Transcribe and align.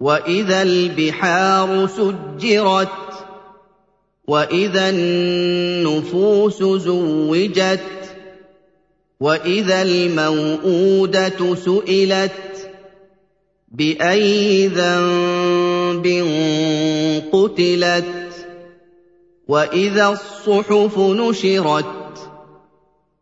واذا 0.00 0.62
البحار 0.62 1.86
سجرت 1.86 2.88
واذا 4.26 4.90
النفوس 4.90 6.58
زوجت 6.62 7.80
واذا 9.20 9.82
الموءوده 9.82 11.54
سئلت 11.54 12.32
باي 13.68 14.66
ذنب 14.68 16.06
قتلت 17.32 18.06
واذا 19.48 20.08
الصحف 20.08 20.98
نشرت 20.98 21.84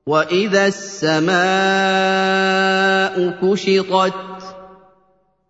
واذا 0.07 0.67
السماء 0.67 1.35
كشطت 3.43 4.34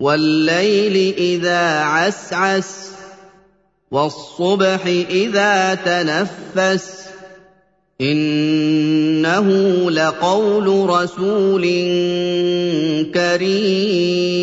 وَاللَّيْلِ 0.00 1.14
إِذَا 1.18 1.80
عَسْعَسَ 1.80 2.90
وَالصُّبْحِ 3.90 4.86
إِذَا 5.10 5.74
تَنَفَّسَ 5.74 6.90
إِنَّهُ 8.00 9.50
لَقَوْلُ 9.90 10.90
رَسُولٍ 10.90 11.62
كَرِيمٍ. 13.14 14.36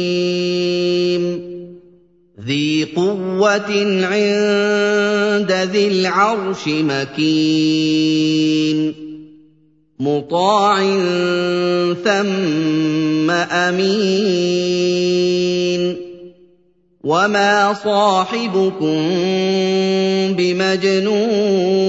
ذِي 2.46 2.84
قُوَّةٍ 2.96 3.72
عِندَ 4.04 5.52
ذِي 5.52 5.88
الْعَرْشِ 5.88 6.68
مَكِينٍ. 6.68 8.94
مُّطَاعٍ 10.00 10.78
ثَمَّ 12.04 13.32
أَمِينٍ. 13.32 15.13
وَمَا 17.04 17.74
صَاحِبُكُم 17.84 19.00
بِمَجْنُونٍ 20.40 21.84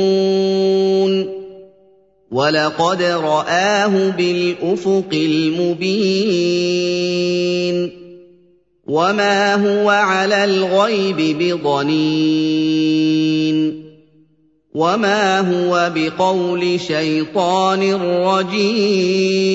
وَلَقَدْ 2.31 3.03
رَآهُ 3.03 4.11
بِالْأُفُقِ 4.11 5.13
الْمُبِينِ 5.13 5.95
وَمَا 8.87 9.55
هُوَ 9.55 9.91
عَلَى 9.91 10.45
الْغَيْبِ 10.45 11.17
بِضَنِينٍ 11.39 12.85
وما 14.75 15.41
هو 15.41 15.93
بقول 15.95 16.81
شيطان 16.81 17.95
رجيم 18.27 19.55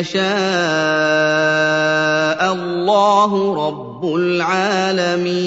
يَشَاءَ 0.00 0.22
اللَّهُ 2.52 3.66
رَبُّ 3.66 4.14
الْعَالَمِينَ. 4.14 5.42